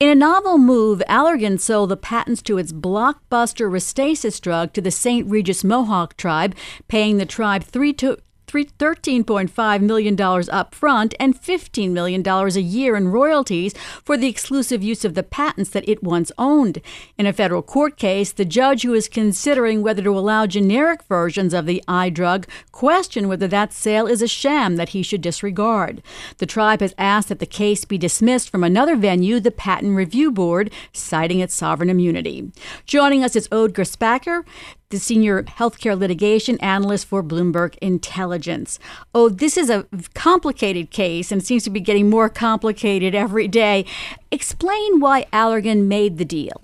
[0.00, 4.92] In a novel move, Allergan sold the patents to its blockbuster Restasis drug to the
[4.92, 5.28] St.
[5.28, 6.54] Regis Mohawk tribe,
[6.86, 8.16] paying the tribe three to
[8.48, 13.74] $13.5 million up front and $15 million a year in royalties
[14.04, 16.80] for the exclusive use of the patents that it once owned.
[17.16, 21.54] In a federal court case, the judge who is considering whether to allow generic versions
[21.54, 26.02] of the eye drug questioned whether that sale is a sham that he should disregard.
[26.38, 30.30] The tribe has asked that the case be dismissed from another venue, the Patent Review
[30.30, 32.50] Board, citing its sovereign immunity.
[32.86, 34.44] Joining us is Aude Gerspacher,
[34.90, 38.78] the senior healthcare litigation analyst for Bloomberg Intelligence.
[39.14, 43.84] Oh, this is a complicated case and seems to be getting more complicated every day.
[44.30, 46.62] Explain why Allergan made the deal.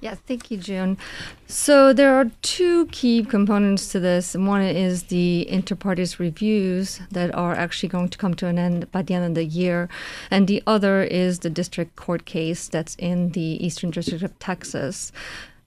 [0.00, 0.98] Yeah, thank you, June.
[1.46, 4.34] So there are two key components to this.
[4.34, 8.90] One is the inter partes reviews that are actually going to come to an end
[8.90, 9.88] by the end of the year,
[10.28, 15.12] and the other is the district court case that's in the Eastern District of Texas.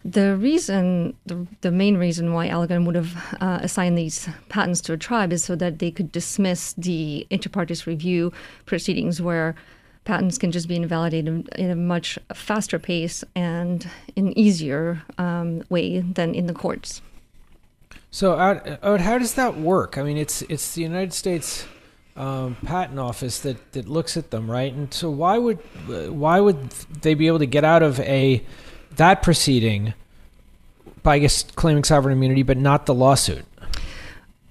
[0.08, 4.94] The reason, the, the main reason why Allergan would have uh, assigned these patents to
[4.94, 8.31] a tribe is so that they could dismiss the inter partes review
[8.67, 9.56] proceedings where
[10.03, 16.02] patents can just be invalidated in a much faster pace and an easier um, way
[16.02, 17.02] than in the courts.
[18.11, 19.98] So, uh, how does that work?
[19.98, 21.66] I mean, it's it's the United States
[22.16, 24.72] um, Patent Office that, that looks at them, right?
[24.72, 26.70] And so, why would why would
[27.02, 28.44] they be able to get out of a
[28.98, 29.94] that proceeding
[31.04, 33.46] by I guess claiming sovereign immunity, but not the lawsuit.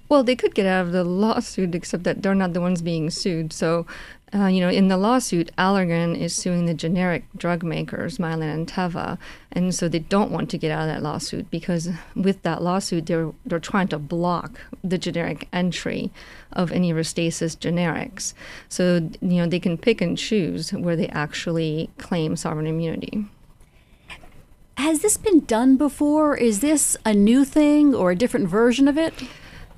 [0.07, 3.09] Well, they could get out of the lawsuit, except that they're not the ones being
[3.09, 3.51] sued.
[3.51, 3.87] So,
[4.33, 8.67] uh, you know, in the lawsuit, Allergan is suing the generic drug makers, Mylan and
[8.67, 9.17] Teva,
[9.51, 13.07] and so they don't want to get out of that lawsuit because with that lawsuit,
[13.07, 16.11] they're they're trying to block the generic entry
[16.51, 18.33] of any Restasis generics.
[18.69, 23.25] So, you know, they can pick and choose where they actually claim sovereign immunity.
[24.77, 26.35] Has this been done before?
[26.35, 29.13] Is this a new thing or a different version of it?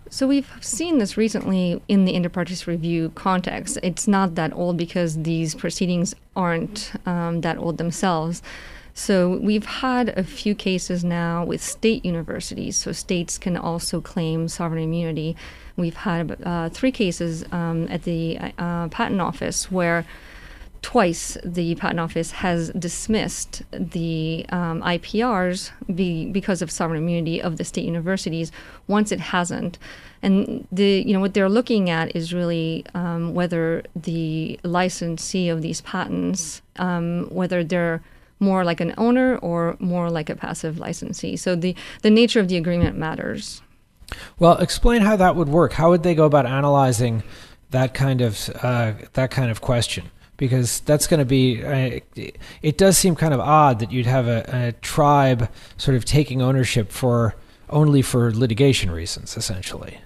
[0.10, 3.78] So we've seen this recently in the inter partes review context.
[3.84, 8.42] It's not that old because these proceedings aren't um, that old themselves.
[8.94, 12.76] So we've had a few cases now with state universities.
[12.78, 15.36] So states can also claim sovereign immunity.
[15.76, 20.06] We've had uh, three cases um, at the uh, patent office where
[20.82, 27.58] twice the patent office has dismissed the um, IPRs be, because of sovereign immunity of
[27.58, 28.52] the state universities.
[28.88, 29.78] Once it hasn't,
[30.22, 35.62] and the you know what they're looking at is really um, whether the licensee of
[35.62, 38.02] these patents, um, whether they're
[38.40, 41.36] more like an owner or more like a passive licensee.
[41.36, 43.62] So the the nature of the agreement matters.
[44.40, 45.74] Well, explain how that would work.
[45.74, 47.24] How would they go about analyzing
[47.72, 50.12] that kind of uh, that kind of question?
[50.38, 51.64] Because that's going to be.
[51.64, 52.00] Uh,
[52.62, 56.42] it does seem kind of odd that you'd have a, a tribe sort of taking
[56.42, 57.36] ownership for
[57.70, 60.00] only for litigation reasons, essentially.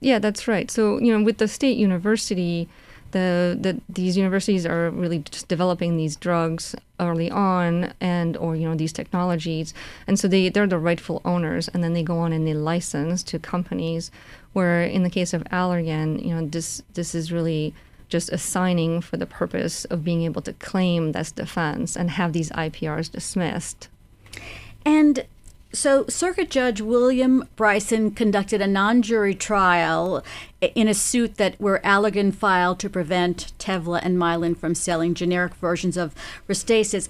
[0.00, 0.70] Yeah, that's right.
[0.70, 2.68] So you know, with the state university,
[3.12, 8.68] the, the these universities are really just developing these drugs early on, and or you
[8.68, 9.72] know these technologies,
[10.06, 13.22] and so they they're the rightful owners, and then they go on and they license
[13.22, 14.10] to companies.
[14.52, 17.72] Where in the case of Allergan, you know, this this is really
[18.14, 22.48] just assigning for the purpose of being able to claim this defense and have these
[22.50, 23.88] IPRs dismissed.
[24.86, 25.26] And
[25.72, 30.22] so, Circuit Judge William Bryson conducted a non-jury trial
[30.60, 35.54] in a suit that where Allergan filed to prevent Teva and Mylan from selling generic
[35.54, 36.14] versions of
[36.48, 37.08] Restasis,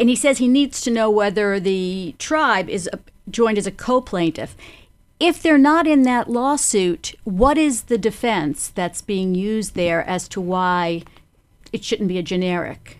[0.00, 2.96] and he says he needs to know whether the tribe is uh,
[3.30, 4.56] joined as a co-plaintiff
[5.20, 10.26] if they're not in that lawsuit, what is the defense that's being used there as
[10.28, 11.02] to why
[11.72, 12.96] it shouldn't be a generic?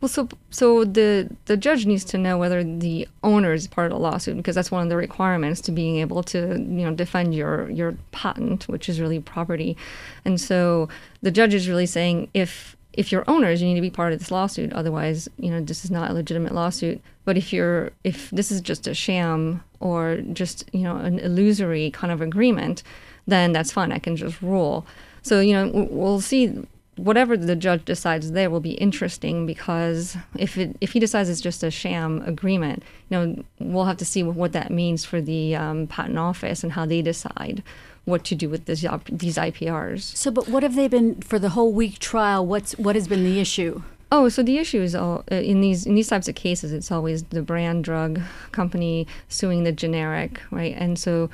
[0.00, 3.92] Well, so so the the judge needs to know whether the owner is part of
[3.92, 7.34] the lawsuit because that's one of the requirements to being able to you know defend
[7.34, 9.76] your your patent, which is really property.
[10.24, 10.88] And so
[11.22, 14.18] the judge is really saying if if you're owners, you need to be part of
[14.18, 14.72] this lawsuit.
[14.72, 17.00] Otherwise, you know, this is not a legitimate lawsuit.
[17.24, 21.90] But if you're if this is just a sham or just you know an illusory
[21.90, 22.82] kind of agreement,
[23.26, 23.92] then that's fine.
[23.92, 24.86] I can just rule.
[25.22, 26.66] So you know we'll see.
[26.96, 31.40] Whatever the judge decides there will be interesting because if it if he decides it's
[31.40, 35.54] just a sham agreement, you know we'll have to see what that means for the
[35.54, 37.62] um, patent office and how they decide
[38.06, 40.00] what to do with this, these IPRs.
[40.16, 42.46] So, but what have they been for the whole week trial?
[42.46, 43.82] What's what has been the issue?
[44.12, 46.92] Oh, so the issue is all, uh, in these in these types of cases, it's
[46.92, 48.20] always the brand drug
[48.52, 50.74] company suing the generic, right?
[50.78, 51.28] And so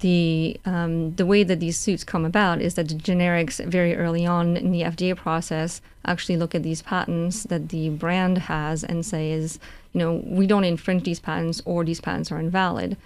[0.00, 4.26] the um, the way that these suits come about is that the generics very early
[4.26, 9.04] on in the FDA process actually look at these patents that the brand has and
[9.04, 9.58] say is
[9.92, 12.96] you know we don't infringe these patents or these patents are invalid.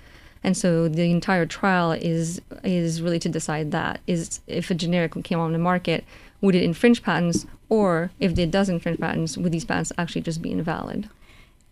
[0.42, 5.14] And so the entire trial is is really to decide that is if a generic
[5.24, 6.04] came on the market,
[6.40, 10.42] would it infringe patents, or if it does infringe patents, would these patents actually just
[10.42, 11.08] be invalid?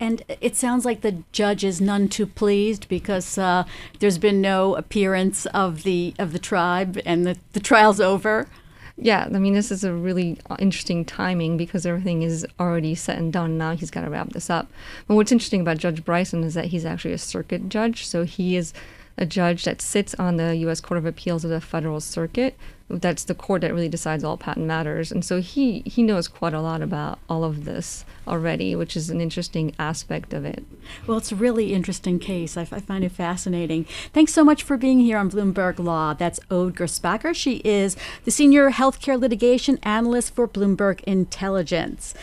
[0.02, 3.62] And it sounds like the judge is none too pleased because uh,
[4.00, 8.48] there's been no appearance of the of the tribe, and the, the trial's over.
[8.96, 13.32] Yeah, I mean, this is a really interesting timing because everything is already set and
[13.32, 13.56] done.
[13.56, 14.68] Now he's got to wrap this up.
[15.06, 18.56] But what's interesting about Judge Bryson is that he's actually a circuit judge, so he
[18.56, 18.74] is
[19.18, 20.80] a judge that sits on the U.S.
[20.80, 22.56] Court of Appeals of the Federal Circuit,
[23.00, 25.10] that's the court that really decides all patent matters.
[25.10, 29.08] And so he, he knows quite a lot about all of this already, which is
[29.08, 30.64] an interesting aspect of it.
[31.06, 32.56] Well, it's a really interesting case.
[32.56, 33.84] I, find it fascinating.
[34.12, 36.12] Thanks so much for being here on Bloomberg Law.
[36.14, 37.34] That's Aude Gerspacher.
[37.34, 42.14] She is the senior healthcare litigation analyst for Bloomberg Intelligence.